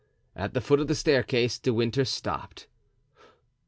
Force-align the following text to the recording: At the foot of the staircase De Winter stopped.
At 0.35 0.55
the 0.55 0.61
foot 0.61 0.79
of 0.79 0.87
the 0.87 0.95
staircase 0.95 1.59
De 1.59 1.71
Winter 1.71 2.05
stopped. 2.05 2.65